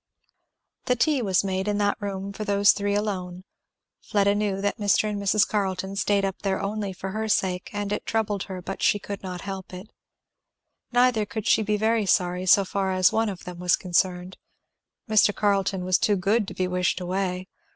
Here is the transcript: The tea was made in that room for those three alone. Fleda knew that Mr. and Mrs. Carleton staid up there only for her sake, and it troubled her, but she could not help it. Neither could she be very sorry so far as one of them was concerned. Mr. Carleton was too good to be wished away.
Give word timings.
The 0.85 0.95
tea 0.95 1.21
was 1.21 1.43
made 1.43 1.67
in 1.67 1.77
that 1.77 1.95
room 2.01 2.33
for 2.33 2.43
those 2.43 2.71
three 2.71 2.95
alone. 2.95 3.43
Fleda 4.01 4.33
knew 4.33 4.59
that 4.59 4.79
Mr. 4.79 5.07
and 5.07 5.21
Mrs. 5.21 5.47
Carleton 5.47 5.95
staid 5.95 6.25
up 6.25 6.41
there 6.41 6.59
only 6.59 6.91
for 6.91 7.11
her 7.11 7.27
sake, 7.27 7.69
and 7.71 7.93
it 7.93 8.07
troubled 8.07 8.45
her, 8.45 8.63
but 8.63 8.81
she 8.81 8.97
could 8.97 9.21
not 9.21 9.41
help 9.41 9.71
it. 9.75 9.91
Neither 10.91 11.23
could 11.27 11.45
she 11.45 11.61
be 11.61 11.77
very 11.77 12.07
sorry 12.07 12.47
so 12.47 12.65
far 12.65 12.91
as 12.93 13.11
one 13.11 13.29
of 13.29 13.43
them 13.43 13.59
was 13.59 13.75
concerned. 13.75 14.37
Mr. 15.07 15.35
Carleton 15.35 15.85
was 15.85 15.99
too 15.99 16.15
good 16.15 16.47
to 16.47 16.55
be 16.55 16.67
wished 16.67 16.99
away. 16.99 17.47